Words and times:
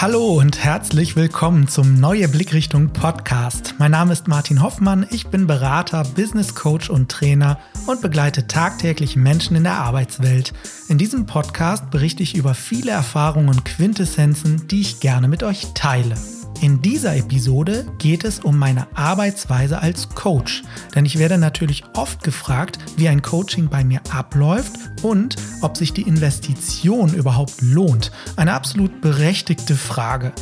Hallo 0.00 0.38
und 0.38 0.64
herzlich 0.64 1.14
willkommen 1.14 1.68
zum 1.68 2.00
Neue 2.00 2.26
Blickrichtung 2.26 2.88
Podcast. 2.88 3.74
Mein 3.76 3.90
Name 3.90 4.14
ist 4.14 4.28
Martin 4.28 4.62
Hoffmann, 4.62 5.06
ich 5.10 5.26
bin 5.26 5.46
Berater, 5.46 6.04
Business 6.16 6.54
Coach 6.54 6.88
und 6.88 7.10
Trainer 7.10 7.58
und 7.86 8.00
begleite 8.00 8.46
tagtäglich 8.46 9.16
Menschen 9.16 9.56
in 9.56 9.64
der 9.64 9.74
Arbeitswelt. 9.74 10.54
In 10.88 10.96
diesem 10.96 11.26
Podcast 11.26 11.90
berichte 11.90 12.22
ich 12.22 12.34
über 12.34 12.54
viele 12.54 12.92
Erfahrungen 12.92 13.50
und 13.50 13.66
Quintessenzen, 13.66 14.66
die 14.68 14.80
ich 14.80 15.00
gerne 15.00 15.28
mit 15.28 15.42
euch 15.42 15.66
teile. 15.74 16.14
In 16.60 16.82
dieser 16.82 17.16
Episode 17.16 17.86
geht 17.96 18.22
es 18.24 18.40
um 18.40 18.58
meine 18.58 18.86
Arbeitsweise 18.94 19.80
als 19.80 20.10
Coach, 20.10 20.62
denn 20.94 21.06
ich 21.06 21.18
werde 21.18 21.38
natürlich 21.38 21.84
oft 21.94 22.22
gefragt, 22.22 22.78
wie 22.98 23.08
ein 23.08 23.22
Coaching 23.22 23.68
bei 23.68 23.82
mir 23.82 24.02
abläuft 24.12 24.72
und 25.00 25.36
ob 25.62 25.78
sich 25.78 25.94
die 25.94 26.02
Investition 26.02 27.14
überhaupt 27.14 27.62
lohnt. 27.62 28.12
Eine 28.36 28.52
absolut 28.52 29.00
berechtigte 29.00 29.74
Frage. 29.74 30.32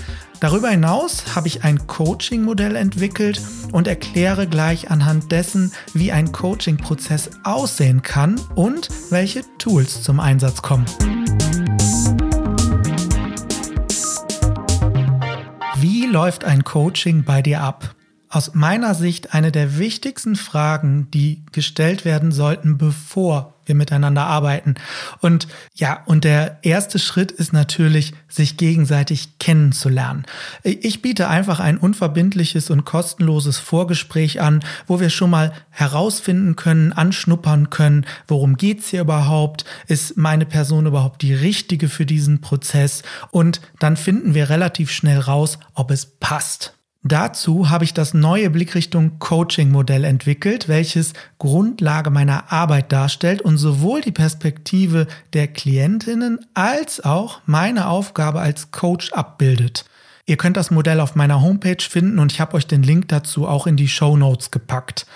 Darüber 0.40 0.70
hinaus 0.70 1.36
habe 1.36 1.46
ich 1.46 1.62
ein 1.62 1.86
Coaching-Modell 1.86 2.74
entwickelt 2.74 3.40
und 3.70 3.86
erkläre 3.86 4.48
gleich 4.48 4.90
anhand 4.90 5.30
dessen, 5.30 5.72
wie 5.94 6.10
ein 6.10 6.32
Coaching-Prozess 6.32 7.30
aussehen 7.44 8.02
kann 8.02 8.40
und 8.56 8.88
welche 9.10 9.42
Tools 9.58 10.02
zum 10.02 10.18
Einsatz 10.18 10.62
kommen. 10.62 10.86
Läuft 16.06 16.44
ein 16.44 16.64
Coaching 16.64 17.22
bei 17.22 17.40
dir 17.40 17.60
ab? 17.60 17.94
Aus 18.28 18.54
meiner 18.54 18.94
Sicht 18.94 19.32
eine 19.32 19.52
der 19.52 19.78
wichtigsten 19.78 20.34
Fragen, 20.34 21.08
die 21.12 21.44
gestellt 21.52 22.04
werden 22.04 22.32
sollten, 22.32 22.78
bevor 22.78 23.54
wir 23.68 23.74
miteinander 23.74 24.24
arbeiten. 24.24 24.74
Und 25.20 25.46
ja, 25.74 26.02
und 26.06 26.24
der 26.24 26.58
erste 26.62 26.98
Schritt 26.98 27.30
ist 27.30 27.52
natürlich, 27.52 28.14
sich 28.28 28.56
gegenseitig 28.56 29.38
kennenzulernen. 29.38 30.24
Ich 30.62 31.02
biete 31.02 31.28
einfach 31.28 31.60
ein 31.60 31.78
unverbindliches 31.78 32.70
und 32.70 32.84
kostenloses 32.84 33.58
Vorgespräch 33.58 34.40
an, 34.40 34.60
wo 34.86 35.00
wir 35.00 35.10
schon 35.10 35.30
mal 35.30 35.52
herausfinden 35.70 36.56
können, 36.56 36.92
anschnuppern 36.92 37.70
können, 37.70 38.06
worum 38.26 38.56
geht's 38.56 38.88
hier 38.88 39.02
überhaupt? 39.02 39.64
Ist 39.86 40.16
meine 40.16 40.46
Person 40.46 40.86
überhaupt 40.86 41.22
die 41.22 41.34
richtige 41.34 41.88
für 41.88 42.06
diesen 42.06 42.40
Prozess? 42.40 43.02
Und 43.30 43.60
dann 43.78 43.96
finden 43.96 44.34
wir 44.34 44.50
relativ 44.50 44.90
schnell 44.90 45.18
raus, 45.18 45.58
ob 45.74 45.90
es 45.90 46.06
passt. 46.06 46.77
Dazu 47.08 47.70
habe 47.70 47.84
ich 47.84 47.94
das 47.94 48.12
neue 48.12 48.50
Blickrichtung 48.50 49.18
Coaching-Modell 49.18 50.04
entwickelt, 50.04 50.68
welches 50.68 51.14
Grundlage 51.38 52.10
meiner 52.10 52.52
Arbeit 52.52 52.92
darstellt 52.92 53.40
und 53.40 53.56
sowohl 53.56 54.02
die 54.02 54.12
Perspektive 54.12 55.06
der 55.32 55.48
Klientinnen 55.48 56.38
als 56.52 57.02
auch 57.02 57.40
meine 57.46 57.88
Aufgabe 57.88 58.40
als 58.40 58.72
Coach 58.72 59.14
abbildet. 59.14 59.86
Ihr 60.26 60.36
könnt 60.36 60.58
das 60.58 60.70
Modell 60.70 61.00
auf 61.00 61.14
meiner 61.14 61.40
Homepage 61.40 61.80
finden 61.80 62.18
und 62.18 62.30
ich 62.30 62.42
habe 62.42 62.54
euch 62.54 62.66
den 62.66 62.82
Link 62.82 63.08
dazu 63.08 63.48
auch 63.48 63.66
in 63.66 63.78
die 63.78 63.88
Show 63.88 64.18
Notes 64.18 64.50
gepackt. 64.50 65.06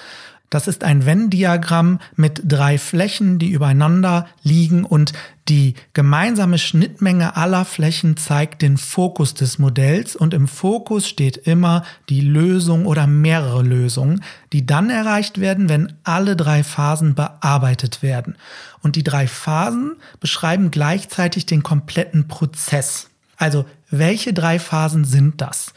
Das 0.53 0.69
ist 0.69 0.85
ein 0.85 1.07
Venn-Diagramm 1.07 1.99
mit 2.15 2.43
drei 2.45 2.77
Flächen, 2.77 3.39
die 3.39 3.53
übereinander 3.53 4.27
liegen 4.43 4.85
und 4.85 5.15
die 5.49 5.73
gemeinsame 5.95 6.59
Schnittmenge 6.59 7.37
aller 7.39 7.65
Flächen 7.65 8.19
zeigt 8.19 8.61
den 8.61 8.77
Fokus 8.77 9.33
des 9.33 9.59
Modells 9.59 10.15
und 10.15 10.35
im 10.35 10.47
Fokus 10.47 11.09
steht 11.09 11.39
immer 11.39 11.85
die 12.11 12.21
Lösung 12.21 12.85
oder 12.85 13.07
mehrere 13.07 13.63
Lösungen, 13.63 14.23
die 14.53 14.67
dann 14.67 14.91
erreicht 14.91 15.41
werden, 15.41 15.71
wenn 15.71 15.95
alle 16.05 16.37
drei 16.37 16.63
Phasen 16.63 17.15
bearbeitet 17.15 18.03
werden. 18.03 18.37
Und 18.83 18.97
die 18.97 19.05
drei 19.05 19.29
Phasen 19.29 19.97
beschreiben 20.21 20.71
gleichzeitig 20.71 21.47
den 21.47 21.63
kompletten 21.63 22.29
Prozess. 22.29 23.09
Also, 23.39 23.65
welche 23.91 24.35
drei 24.35 24.59
Phasen 24.59 25.05
sind 25.07 25.41
das? 25.41 25.73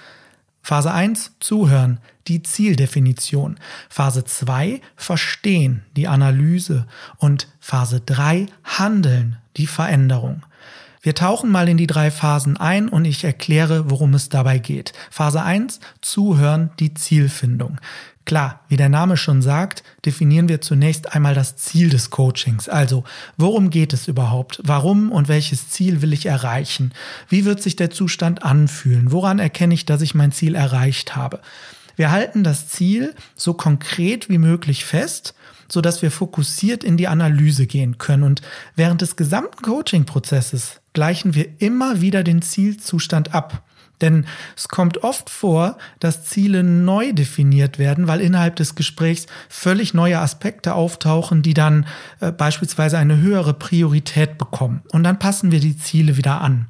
Phase 0.66 0.92
1 0.92 1.34
Zuhören, 1.40 2.00
die 2.28 2.42
Zieldefinition. 2.42 3.60
Phase 3.88 4.26
2 4.26 4.82
Verstehen, 4.96 5.84
die 5.96 6.08
Analyse. 6.08 6.88
Und 7.18 7.48
Phase 7.60 8.02
3 8.02 8.48
Handeln, 8.64 9.38
die 9.58 9.68
Veränderung. 9.68 10.42
Wir 11.06 11.14
tauchen 11.14 11.52
mal 11.52 11.70
in 11.70 11.78
die 11.78 11.86
drei 11.86 12.10
Phasen 12.10 12.58
ein 12.58 12.90
und 12.90 13.06
ich 13.06 13.24
erkläre, 13.24 13.92
worum 13.92 14.16
es 14.16 14.30
dabei 14.30 14.58
geht. 14.58 14.92
Phase 15.12 15.44
1 15.44 15.80
Zuhören, 16.02 16.72
die 16.80 16.96
Zielfindung. 16.96 17.80
Klar, 18.26 18.62
wie 18.70 18.76
der 18.76 18.90
Name 18.90 19.16
schon 19.16 19.44
sagt, 19.44 19.84
definieren 20.04 20.50
wir 20.50 20.62
zunächst 20.62 21.14
einmal 21.14 21.36
das 21.36 21.58
Ziel 21.58 21.90
des 21.90 22.10
Coachings. 22.10 22.70
Also, 22.70 23.04
worum 23.38 23.70
geht 23.70 23.94
es 23.94 24.08
überhaupt? 24.08 24.60
Warum 24.64 25.12
und 25.12 25.28
welches 25.28 25.70
Ziel 25.70 26.02
will 26.02 26.12
ich 26.12 26.26
erreichen? 26.26 26.92
Wie 27.30 27.46
wird 27.46 27.62
sich 27.62 27.76
der 27.76 27.92
Zustand 27.92 28.42
anfühlen? 28.42 29.12
Woran 29.12 29.38
erkenne 29.38 29.76
ich, 29.76 29.86
dass 29.86 30.02
ich 30.02 30.16
mein 30.16 30.32
Ziel 30.32 30.56
erreicht 30.56 31.16
habe? 31.16 31.40
Wir 31.96 32.10
halten 32.10 32.44
das 32.44 32.68
Ziel 32.68 33.14
so 33.36 33.54
konkret 33.54 34.28
wie 34.28 34.40
möglich 34.40 34.86
fest, 34.86 35.36
so 35.68 35.82
dass 35.82 36.02
wir 36.02 36.10
fokussiert 36.10 36.84
in 36.84 36.98
die 36.98 37.08
Analyse 37.08 37.68
gehen 37.68 38.00
können. 38.00 38.24
Und 38.24 38.42
während 38.76 39.02
des 39.02 39.16
gesamten 39.16 39.62
Coaching-Prozesses 39.62 40.82
gleichen 40.96 41.36
wir 41.36 41.62
immer 41.62 42.02
wieder 42.02 42.24
den 42.24 42.42
Zielzustand 42.42 43.36
ab. 43.36 43.62
Denn 44.02 44.26
es 44.58 44.68
kommt 44.68 45.04
oft 45.04 45.30
vor, 45.30 45.78
dass 46.00 46.26
Ziele 46.26 46.64
neu 46.64 47.14
definiert 47.14 47.80
werden, 47.80 48.08
weil 48.08 48.20
innerhalb 48.20 48.56
des 48.56 48.76
Gesprächs 48.76 49.28
völlig 49.48 49.94
neue 49.94 50.20
Aspekte 50.20 50.74
auftauchen, 50.74 51.44
die 51.44 51.54
dann 51.54 51.86
äh, 52.20 52.32
beispielsweise 52.32 52.98
eine 52.98 53.18
höhere 53.18 53.54
Priorität 53.54 54.38
bekommen. 54.38 54.82
Und 54.92 55.04
dann 55.04 55.20
passen 55.20 55.52
wir 55.52 55.60
die 55.60 55.78
Ziele 55.78 56.18
wieder 56.18 56.42
an. 56.42 56.68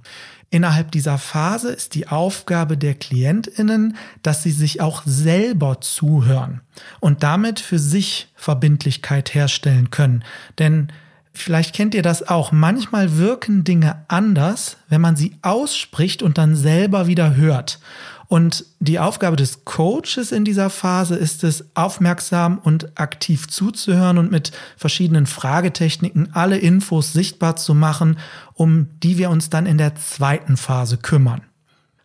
Innerhalb 0.51 0.91
dieser 0.91 1.17
Phase 1.17 1.71
ist 1.71 1.95
die 1.95 2.07
Aufgabe 2.07 2.77
der 2.77 2.93
Klientinnen, 2.93 3.97
dass 4.21 4.43
sie 4.43 4.51
sich 4.51 4.79
auch 4.79 5.01
selber 5.05 5.81
zuhören 5.81 6.61
und 6.99 7.23
damit 7.23 7.59
für 7.59 7.79
sich 7.79 8.31
Verbindlichkeit 8.35 9.33
herstellen 9.33 9.89
können. 9.89 10.23
Denn 10.59 10.91
Vielleicht 11.37 11.75
kennt 11.75 11.93
ihr 11.93 12.01
das 12.01 12.27
auch. 12.27 12.51
Manchmal 12.51 13.17
wirken 13.17 13.63
Dinge 13.63 14.03
anders, 14.07 14.77
wenn 14.87 15.01
man 15.01 15.15
sie 15.15 15.37
ausspricht 15.41 16.23
und 16.23 16.37
dann 16.37 16.55
selber 16.55 17.07
wieder 17.07 17.35
hört. 17.35 17.79
Und 18.27 18.65
die 18.79 18.99
Aufgabe 18.99 19.35
des 19.35 19.65
Coaches 19.65 20.31
in 20.31 20.45
dieser 20.45 20.69
Phase 20.69 21.15
ist 21.15 21.43
es, 21.43 21.75
aufmerksam 21.75 22.57
und 22.57 22.99
aktiv 22.99 23.47
zuzuhören 23.47 24.17
und 24.17 24.31
mit 24.31 24.51
verschiedenen 24.77 25.27
Fragetechniken 25.27 26.33
alle 26.33 26.57
Infos 26.57 27.13
sichtbar 27.13 27.55
zu 27.55 27.75
machen, 27.75 28.17
um 28.53 28.87
die 29.03 29.17
wir 29.17 29.29
uns 29.29 29.49
dann 29.49 29.65
in 29.65 29.77
der 29.77 29.95
zweiten 29.95 30.57
Phase 30.57 30.97
kümmern. 30.97 31.41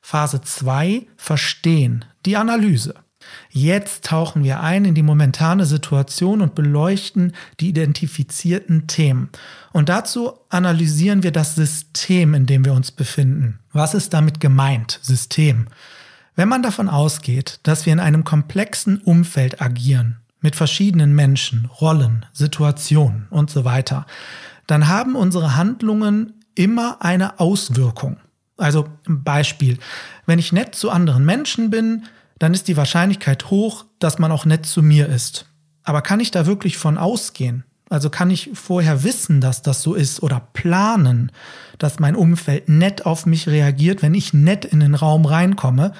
Phase 0.03 0.41
2, 0.43 1.07
Verstehen, 1.17 2.05
die 2.27 2.37
Analyse. 2.37 2.95
Jetzt 3.51 4.05
tauchen 4.05 4.45
wir 4.45 4.61
ein 4.61 4.85
in 4.85 4.95
die 4.95 5.03
momentane 5.03 5.67
Situation 5.67 6.41
und 6.41 6.55
beleuchten 6.55 7.33
die 7.61 7.69
identifizierten 7.69 8.87
Themen. 8.87 9.31
Und 9.73 9.89
dazu 9.89 10.33
analysieren 10.49 11.23
wir 11.23 11.33
das 11.33 11.55
System, 11.55 12.35
in 12.35 12.47
dem 12.47 12.65
wir 12.65 12.73
uns 12.73 12.91
befinden. 12.91 13.59
Was 13.73 13.95
ist 13.95 14.13
damit 14.15 14.41
gemeint, 14.41 14.99
System? 15.03 15.69
Wenn 16.37 16.49
man 16.49 16.63
davon 16.63 16.89
ausgeht, 16.89 17.61
dass 17.65 17.87
wir 17.87 17.93
in 17.93 18.01
einem 18.01 18.25
komplexen 18.25 18.99
Umfeld 18.99 19.61
agieren, 19.61 20.17
mit 20.41 20.57
verschiedenen 20.57 21.15
Menschen, 21.15 21.67
Rollen, 21.81 22.25
Situationen 22.33 23.27
und 23.31 23.51
so 23.51 23.65
weiter, 23.65 24.07
dann 24.67 24.89
haben 24.89 25.17
unsere 25.17 25.57
Handlungen 25.57 26.35
immer 26.55 26.99
eine 27.01 27.41
Auswirkung. 27.41 28.19
Also 28.57 28.89
Beispiel, 29.07 29.79
wenn 30.27 30.39
ich 30.39 30.53
nett 30.53 30.75
zu 30.75 30.91
anderen 30.91 31.25
Menschen 31.25 31.71
bin, 31.71 32.05
dann 32.41 32.55
ist 32.55 32.67
die 32.67 32.77
Wahrscheinlichkeit 32.77 33.51
hoch, 33.51 33.85
dass 34.01 34.19
man 34.19 34.33
auch 34.33 34.45
nett 34.45 34.67
zu 34.67 34.83
mir 34.83 35.09
ist. 35.09 35.47
Aber 35.85 36.03
kann 36.03 36.19
ich 36.19 36.33
da 36.33 36.47
wirklich 36.47 36.79
von 36.79 36.99
ausgehen? 36.99 37.65
Also 37.89 38.09
kann 38.09 38.31
ich 38.31 38.51
vorher 38.55 39.05
wissen, 39.05 39.41
dass 39.41 39.63
das 39.63 39.83
so 39.83 39.95
ist 39.95 40.23
oder 40.23 40.49
planen, 40.53 41.33
dass 41.79 41.99
mein 41.99 42.17
Umfeld 42.17 42.69
nett 42.69 43.05
auf 43.05 43.27
mich 43.27 43.47
reagiert, 43.47 44.03
wenn 44.03 44.15
ich 44.15 44.33
nett 44.33 44.65
in 44.65 44.81
den 44.81 44.95
Raum 44.95 45.27
reinkomme? 45.27 45.93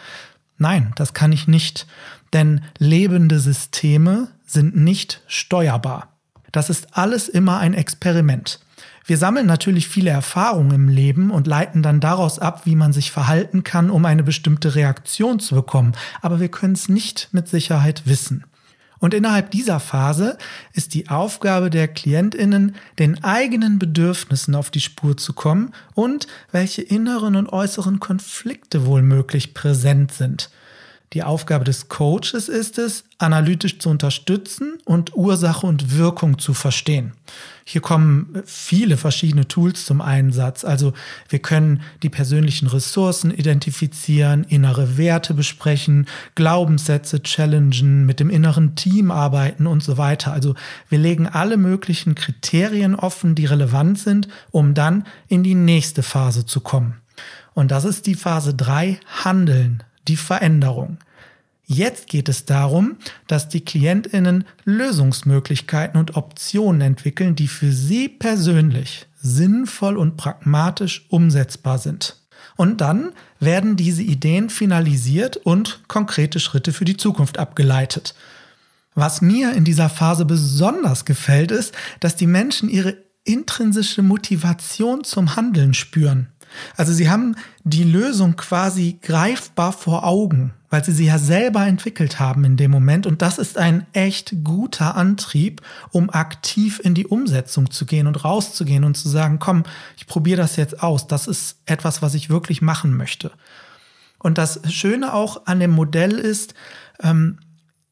Nein, 0.57 0.93
das 0.97 1.15
kann 1.15 1.33
ich 1.33 1.47
nicht, 1.47 1.87
denn 2.33 2.63
lebende 2.79 3.39
Systeme 3.39 4.29
sind 4.47 4.77
nicht 4.77 5.23
steuerbar. 5.27 6.17
Das 6.53 6.71
ist 6.71 6.97
alles 6.97 7.29
immer 7.29 7.59
ein 7.59 7.75
Experiment. 7.75 8.61
Wir 9.05 9.19
sammeln 9.19 9.47
natürlich 9.47 9.89
viele 9.89 10.11
Erfahrungen 10.11 10.73
im 10.73 10.89
Leben 10.89 11.31
und 11.31 11.47
leiten 11.47 11.83
dann 11.83 12.01
daraus 12.01 12.39
ab, 12.39 12.63
wie 12.65 12.77
man 12.77 12.93
sich 12.93 13.11
verhalten 13.11 13.65
kann, 13.65 13.91
um 13.91 14.05
eine 14.05 14.23
bestimmte 14.23 14.75
Reaktion 14.75 15.41
zu 15.41 15.55
bekommen. 15.55 15.93
Aber 16.23 16.41
wir 16.41 16.49
können 16.49 16.75
es 16.75 16.89
nicht 16.89 17.29
mit 17.33 17.49
Sicherheit 17.49 18.03
wissen. 18.07 18.45
Und 19.01 19.15
innerhalb 19.15 19.51
dieser 19.51 19.81
Phase 19.81 20.37
ist 20.75 20.93
die 20.93 21.09
Aufgabe 21.09 21.71
der 21.71 21.89
Klientinnen, 21.89 22.77
den 22.99 23.25
eigenen 23.25 23.79
Bedürfnissen 23.79 24.55
auf 24.55 24.71
die 24.71 24.81
Spur 24.81 25.17
zu 25.17 25.33
kommen 25.33 25.73
und 25.95 26.27
welche 26.53 26.83
inneren 26.83 27.35
und 27.35 27.49
äußeren 27.49 27.99
Konflikte 27.99 28.85
wohl 28.85 29.03
möglich 29.03 29.55
präsent 29.55 30.13
sind. 30.13 30.51
Die 31.13 31.25
Aufgabe 31.25 31.65
des 31.65 31.89
Coaches 31.89 32.49
ist 32.49 32.79
es, 32.79 33.03
analytisch 33.19 33.81
zu 33.81 33.89
unterstützen 33.89 34.79
und 34.85 35.17
Ursache 35.17 35.67
und 35.67 35.97
Wirkung 35.97 36.39
zu 36.39 36.55
verstehen. 36.55 37.15
Hier 37.65 37.81
kommen 37.81 38.43
viele 38.47 38.97
verschiedene 38.97 39.49
Tools 39.49 39.87
zum 39.87 40.01
Einsatz. 40.01 40.65
Also 40.65 40.93
wir 41.29 41.41
können 41.41 41.83
die 42.05 42.11
persönlichen 42.11 42.69
Ressourcen 42.69 43.33
identifizieren, 43.33 44.45
innere 44.45 44.99
Werte 44.99 45.35
besprechen, 45.35 46.07
Glaubenssätze 46.37 47.25
challengen, 47.25 48.07
mit 48.07 48.21
dem 48.21 48.31
inneren 48.31 48.77
Team 48.77 49.11
arbeiten 49.11 49.67
und 49.67 49.83
so 49.83 49.99
weiter. 49.99 50.33
Also 50.33 50.55
wir 50.89 50.99
legen 50.99 51.27
alle 51.27 51.57
möglichen 51.57 52.15
Kriterien 52.15 52.95
offen, 52.95 53.35
die 53.35 53.47
relevant 53.47 53.99
sind, 53.99 54.29
um 54.53 54.75
dann 54.75 55.05
in 55.27 55.43
die 55.43 55.57
nächste 55.57 56.05
Phase 56.05 56.47
zu 56.47 56.61
kommen. 56.61 57.01
Und 57.53 57.73
das 57.73 57.85
ist 57.85 58.07
die 58.07 58.15
Phase 58.15 58.55
3, 58.55 59.01
Handeln 59.25 59.83
die 60.09 60.17
Veränderung. 60.17 60.99
Jetzt 61.65 62.09
geht 62.09 62.29
es 62.29 62.47
darum, 62.47 62.97
dass 63.29 63.49
die 63.49 63.65
Klientinnen 63.65 64.45
Lösungsmöglichkeiten 64.65 66.01
und 66.01 66.17
Optionen 66.17 66.81
entwickeln, 66.81 67.37
die 67.37 67.47
für 67.47 67.71
sie 67.71 68.09
persönlich 68.09 69.07
sinnvoll 69.23 69.97
und 69.97 70.17
pragmatisch 70.17 71.07
umsetzbar 71.11 71.79
sind. 71.79 72.17
Und 72.57 72.81
dann 72.81 73.13
werden 73.39 73.77
diese 73.77 74.03
Ideen 74.03 74.51
finalisiert 74.51 75.37
und 75.37 75.83
konkrete 75.87 76.41
Schritte 76.41 76.73
für 76.73 76.85
die 76.85 76.97
Zukunft 76.97 77.39
abgeleitet. 77.39 78.15
Was 78.95 79.23
mir 79.23 79.53
in 79.53 79.65
dieser 79.65 79.89
Phase 79.89 80.25
besonders 80.25 81.05
gefällt, 81.05 81.53
ist, 81.53 81.75
dass 82.01 82.17
die 82.17 82.27
Menschen 82.27 82.69
ihre 82.69 82.97
intrinsische 83.25 84.03
Motivation 84.03 85.05
zum 85.05 85.37
Handeln 85.37 85.73
spüren. 85.73 86.29
Also 86.77 86.93
sie 86.93 87.11
haben 87.11 87.37
die 87.65 87.85
Lösung 87.85 88.37
quasi 88.37 88.99
greifbar 89.03 89.73
vor 89.73 90.05
Augen, 90.05 90.53
weil 90.69 90.85
sie 90.85 90.93
sie 90.93 91.07
ja 91.07 91.19
selber 91.19 91.67
entwickelt 91.67 92.19
haben 92.21 92.45
in 92.45 92.57
dem 92.57 92.71
Moment. 92.71 93.07
Und 93.07 93.23
das 93.23 93.39
ist 93.39 93.59
ein 93.59 93.87
echt 93.93 94.35
guter 94.45 94.97
Antrieb, 94.97 95.63
um 95.91 96.11
aktiv 96.11 96.81
in 96.83 96.95
die 96.95 97.07
Umsetzung 97.07 97.71
zu 97.71 97.87
gehen 97.87 98.07
und 98.07 98.25
rauszugehen 98.25 98.85
und 98.85 98.97
zu 98.97 99.09
sagen, 99.09 99.39
komm, 99.39 99.65
ich 99.97 100.07
probiere 100.07 100.41
das 100.41 100.57
jetzt 100.57 100.83
aus. 100.83 101.07
Das 101.07 101.27
ist 101.27 101.59
etwas, 101.67 102.03
was 102.03 102.15
ich 102.15 102.31
wirklich 102.31 102.63
machen 102.63 102.97
möchte. 102.97 103.31
Und 104.19 104.39
das 104.39 104.61
Schöne 104.71 105.15
auch 105.15 105.47
an 105.47 105.61
dem 105.61 105.71
Modell 105.71 106.13
ist, 106.13 106.55
ähm, 107.03 107.39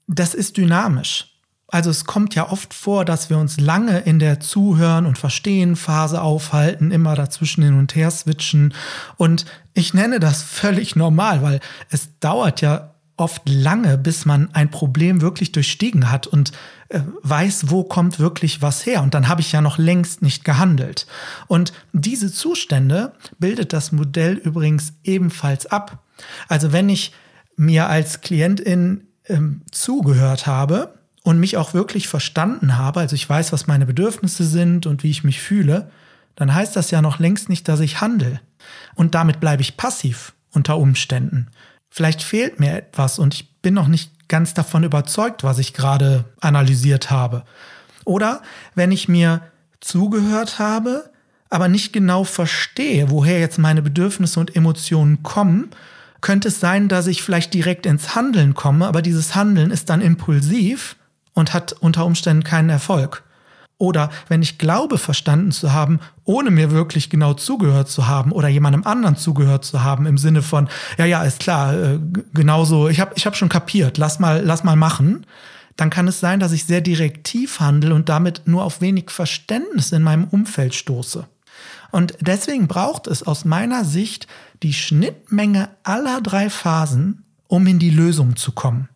das 0.07 0.35
ist 0.35 0.57
dynamisch. 0.57 1.38
Also 1.70 1.91
es 1.91 2.06
kommt 2.06 2.35
ja 2.35 2.50
oft 2.50 2.73
vor, 2.73 3.05
dass 3.05 3.29
wir 3.29 3.37
uns 3.37 3.61
lange 3.61 3.99
in 3.99 4.19
der 4.19 4.41
Zuhören 4.41 5.05
und 5.05 5.19
Verstehen 5.19 5.76
Phase 5.76 6.23
aufhalten, 6.23 6.91
immer 6.91 7.15
dazwischen 7.15 7.62
hin 7.62 7.79
und 7.79 7.94
her 7.94 8.11
switchen. 8.11 8.73
Und 9.17 9.44
ich 9.75 9.93
nenne 9.93 10.19
das 10.19 10.43
völlig 10.43 10.97
normal, 10.97 11.43
weil 11.43 11.61
es 11.91 12.19
dauert 12.20 12.62
ja 12.62 12.94
oft 13.19 13.49
lange, 13.49 13.99
bis 13.99 14.25
man 14.25 14.49
ein 14.55 14.70
Problem 14.70 15.20
wirklich 15.20 15.53
durchstiegen 15.53 16.11
hat 16.11 16.26
und 16.26 16.53
äh, 16.88 17.00
weiß, 17.23 17.71
wo 17.71 17.85
kommt 17.85 18.19
wirklich 18.19 18.62
was 18.62 18.87
her. 18.87 19.03
Und 19.03 19.12
dann 19.12 19.29
habe 19.29 19.43
ich 19.43 19.53
ja 19.53 19.61
noch 19.61 19.76
längst 19.76 20.23
nicht 20.23 20.44
gehandelt. 20.44 21.06
Und 21.49 21.73
diese 21.93 22.32
Zustände 22.32 23.12
bildet 23.38 23.73
das 23.73 23.93
Modell 23.93 24.35
übrigens 24.35 24.94
ebenfalls 25.05 25.67
ab. 25.67 26.05
Also 26.49 26.73
wenn 26.73 26.88
ich 26.88 27.12
mir 27.56 27.88
als 27.88 28.21
Klientin 28.23 29.09
ähm, 29.26 29.62
zugehört 29.71 30.47
habe, 30.47 30.98
und 31.23 31.41
mich 31.41 31.56
auch 31.56 31.75
wirklich 31.75 32.09
verstanden 32.09 32.76
habe, 32.79 33.00
also 33.00 33.15
ich 33.15 33.29
weiß, 33.29 33.53
was 33.53 33.67
meine 33.67 33.87
Bedürfnisse 33.87 34.44
sind 34.44 34.87
und 34.87 35.03
wie 35.03 35.11
ich 35.11 35.25
mich 35.25 35.41
fühle, 35.41 35.91
dann 36.37 36.55
heißt 36.55 36.76
das 36.76 36.91
ja 36.91 37.03
noch 37.03 37.19
längst 37.19 37.49
nicht, 37.49 37.67
dass 37.69 37.81
ich 37.81 38.00
handle. 38.00 38.41
Und 38.94 39.15
damit 39.15 39.41
bleibe 39.41 39.62
ich 39.62 39.76
passiv 39.76 40.35
unter 40.53 40.79
Umständen. 40.79 41.49
Vielleicht 41.91 42.23
fehlt 42.23 42.61
mir 42.61 42.76
etwas 42.76 43.19
und 43.19 43.35
ich 43.35 43.61
bin 43.61 43.75
noch 43.75 43.88
nicht 43.88 44.29
ganz 44.29 44.55
davon 44.55 44.85
überzeugt, 44.85 45.43
was 45.43 45.59
ich 45.59 45.75
gerade 45.75 46.25
analysiert 46.41 47.11
habe. 47.11 47.44
Oder 48.05 48.43
wenn 48.75 48.93
ich 48.93 49.09
mir 49.09 49.43
zugehört 49.81 50.59
habe, 50.59 51.11
aber 51.50 51.69
nicht 51.69 51.93
genau 51.93 52.25
verstehe, 52.25 53.11
woher 53.11 53.41
jetzt 53.41 53.59
meine 53.59 53.82
Bedürfnisse 53.82 54.38
und 54.38 54.55
Emotionen 54.55 55.23
kommen, 55.23 55.71
könnte 56.21 56.49
es 56.49 56.61
sein, 56.61 56.88
dass 56.88 57.06
ich 57.06 57.23
vielleicht 57.23 57.55
direkt 57.55 57.87
ins 57.87 58.14
Handeln 58.14 58.55
komme, 58.55 58.87
aber 58.87 59.03
dieses 59.03 59.35
Handeln 59.35 59.71
ist 59.71 59.88
dann 59.88 60.00
impulsiv 60.00 60.97
und 61.38 61.55
hat 61.55 61.73
unter 61.73 62.05
Umständen 62.05 62.43
keinen 62.43 62.69
Erfolg. 62.69 63.23
Oder 63.79 64.11
wenn 64.26 64.43
ich 64.43 64.58
glaube, 64.58 64.99
verstanden 64.99 65.52
zu 65.52 65.73
haben, 65.73 66.00
ohne 66.25 66.50
mir 66.50 66.73
wirklich 66.73 67.11
genau 67.11 67.35
zugehört 67.35 67.88
zu 67.88 68.08
haben 68.08 68.32
oder 68.32 68.49
jemandem 68.49 68.85
anderen 68.85 69.17
zugehört 69.17 69.64
zu 69.64 69.85
haben, 69.85 70.06
im 70.06 70.19
Sinne 70.19 70.43
von, 70.43 70.69
ja, 70.99 71.05
ja, 71.05 71.23
ist 71.23 71.38
klar, 71.38 71.75
äh, 71.75 72.00
genauso, 72.35 72.88
ich 72.88 72.99
habe 72.99 73.12
ich 73.14 73.25
hab 73.25 73.37
schon 73.37 73.49
kapiert, 73.49 73.99
lass 73.99 74.19
mal, 74.19 74.43
lass 74.44 74.64
mal 74.64 74.75
machen, 74.75 75.26
dann 75.76 75.90
kann 75.90 76.08
es 76.08 76.19
sein, 76.19 76.40
dass 76.40 76.50
ich 76.50 76.64
sehr 76.64 76.81
direktiv 76.81 77.61
handle 77.61 77.94
und 77.94 78.08
damit 78.08 78.43
nur 78.46 78.64
auf 78.64 78.81
wenig 78.81 79.11
Verständnis 79.11 79.93
in 79.93 80.02
meinem 80.02 80.25
Umfeld 80.25 80.75
stoße. 80.75 81.29
Und 81.93 82.14
deswegen 82.20 82.67
braucht 82.67 83.06
es 83.06 83.23
aus 83.23 83.44
meiner 83.44 83.85
Sicht 83.85 84.26
die 84.64 84.75
Schnittmenge 84.75 85.69
aller 85.85 86.20
drei 86.20 86.50
Phasen, 86.50 87.23
um 87.46 87.64
in 87.69 87.79
die 87.79 87.90
Lösung 87.90 88.35
zu 88.35 88.50
kommen. 88.50 88.88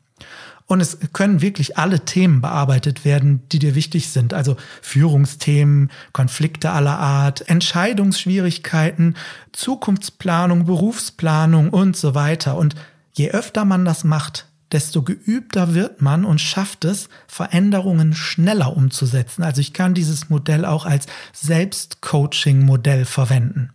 Und 0.67 0.81
es 0.81 0.99
können 1.13 1.43
wirklich 1.43 1.77
alle 1.77 2.05
Themen 2.05 2.41
bearbeitet 2.41 3.05
werden, 3.05 3.43
die 3.51 3.59
dir 3.59 3.75
wichtig 3.75 4.09
sind. 4.11 4.33
Also 4.35 4.57
Führungsthemen, 4.81 5.91
Konflikte 6.13 6.71
aller 6.71 6.99
Art, 6.99 7.49
Entscheidungsschwierigkeiten, 7.49 9.17
Zukunftsplanung, 9.53 10.65
Berufsplanung 10.65 11.71
und 11.71 11.97
so 11.97 12.15
weiter. 12.15 12.57
Und 12.57 12.75
je 13.13 13.31
öfter 13.31 13.65
man 13.65 13.85
das 13.85 14.05
macht, 14.05 14.47
desto 14.73 15.03
geübter 15.03 15.75
wird 15.75 16.01
man 16.01 16.25
und 16.25 16.41
schafft 16.41 16.85
es, 16.85 17.09
Veränderungen 17.27 18.15
schneller 18.15 18.77
umzusetzen. 18.77 19.43
Also 19.43 19.61
ich 19.61 19.73
kann 19.73 19.95
dieses 19.95 20.31
Modell 20.31 20.65
auch 20.65 20.87
als 20.87 21.07
Selbstcoaching-Modell 21.35 23.05
verwenden. 23.05 23.71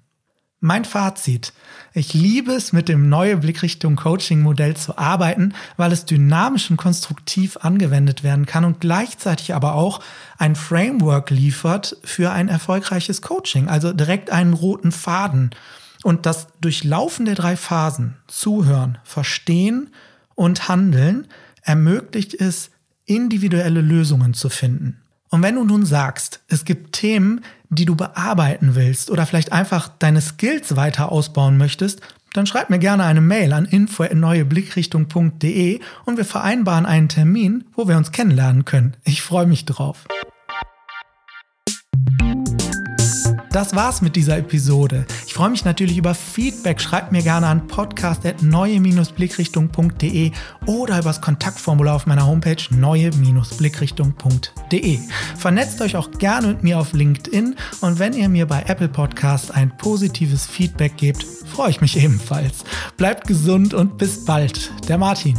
Mein 0.67 0.83
Fazit. 0.83 1.53
Ich 1.93 2.13
liebe 2.13 2.51
es, 2.51 2.73
mit 2.73 2.89
dem 2.89 3.07
neue 3.07 3.37
Blickrichtung 3.37 3.95
Coaching 3.95 4.41
Modell 4.41 4.75
zu 4.75 4.97
arbeiten, 4.97 5.53
weil 5.77 5.93
es 5.93 6.03
dynamisch 6.03 6.69
und 6.69 6.75
konstruktiv 6.75 7.55
angewendet 7.61 8.21
werden 8.21 8.45
kann 8.45 8.65
und 8.65 8.81
gleichzeitig 8.81 9.55
aber 9.55 9.75
auch 9.75 10.01
ein 10.37 10.57
Framework 10.57 11.29
liefert 11.29 11.95
für 12.03 12.31
ein 12.31 12.49
erfolgreiches 12.49 13.21
Coaching, 13.21 13.69
also 13.69 13.93
direkt 13.93 14.29
einen 14.29 14.51
roten 14.51 14.91
Faden. 14.91 15.51
Und 16.03 16.25
das 16.25 16.47
Durchlaufen 16.59 17.25
der 17.25 17.35
drei 17.35 17.55
Phasen, 17.55 18.17
Zuhören, 18.27 18.97
Verstehen 19.05 19.91
und 20.35 20.67
Handeln, 20.67 21.27
ermöglicht 21.61 22.33
es, 22.33 22.71
individuelle 23.05 23.79
Lösungen 23.79 24.33
zu 24.33 24.49
finden. 24.49 25.01
Und 25.29 25.43
wenn 25.43 25.55
du 25.55 25.63
nun 25.63 25.85
sagst, 25.85 26.41
es 26.47 26.65
gibt 26.65 26.93
Themen, 26.93 27.41
die 27.69 27.85
du 27.85 27.95
bearbeiten 27.95 28.75
willst 28.75 29.09
oder 29.11 29.25
vielleicht 29.25 29.51
einfach 29.51 29.89
deine 29.99 30.21
Skills 30.21 30.75
weiter 30.75 31.11
ausbauen 31.11 31.57
möchtest, 31.57 32.01
dann 32.33 32.45
schreib 32.45 32.69
mir 32.69 32.79
gerne 32.79 33.05
eine 33.05 33.21
Mail 33.21 33.53
an 33.53 33.63
info@neueblickrichtung.de 33.65 35.79
und 36.05 36.17
wir 36.17 36.25
vereinbaren 36.25 36.85
einen 36.85 37.09
Termin, 37.09 37.63
wo 37.73 37.87
wir 37.87 37.97
uns 37.97 38.11
kennenlernen 38.11 38.65
können. 38.65 38.95
Ich 39.03 39.21
freue 39.21 39.47
mich 39.47 39.65
drauf. 39.65 40.05
Das 43.57 43.75
war's 43.75 44.01
mit 44.03 44.15
dieser 44.15 44.37
Episode. 44.37 45.07
Ich 45.25 45.33
freue 45.33 45.49
mich 45.49 45.65
natürlich 45.65 45.97
über 45.97 46.13
Feedback. 46.13 46.79
Schreibt 46.79 47.11
mir 47.11 47.23
gerne 47.23 47.47
an 47.47 47.65
podcast.neue-blickrichtung.de 47.65 50.31
oder 50.67 50.99
übers 50.99 51.21
Kontaktformular 51.21 51.95
auf 51.95 52.05
meiner 52.05 52.27
Homepage 52.27 52.61
neue-blickrichtung.de. 52.69 54.99
Vernetzt 55.35 55.81
euch 55.81 55.95
auch 55.95 56.11
gerne 56.11 56.49
mit 56.49 56.61
mir 56.61 56.77
auf 56.77 56.93
LinkedIn 56.93 57.55
und 57.81 57.97
wenn 57.97 58.13
ihr 58.13 58.29
mir 58.29 58.45
bei 58.45 58.61
Apple 58.67 58.89
Podcast 58.89 59.51
ein 59.51 59.75
positives 59.75 60.45
Feedback 60.45 60.95
gebt, 60.97 61.23
freue 61.23 61.71
ich 61.71 61.81
mich 61.81 61.97
ebenfalls. 61.97 62.63
Bleibt 62.95 63.25
gesund 63.25 63.73
und 63.73 63.97
bis 63.97 64.23
bald. 64.23 64.71
Der 64.87 64.99
Martin. 64.99 65.35